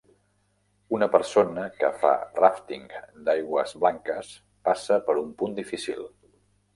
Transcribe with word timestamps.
Una 0.97 1.07
persona 1.15 1.65
que 1.81 1.91
fa 2.05 2.13
ràfting 2.39 2.87
d'aigües 3.27 3.73
blanques 3.83 4.31
passa 4.69 4.97
per 5.11 5.17
un 5.25 5.29
punt 5.43 5.55
difícil. 5.61 6.03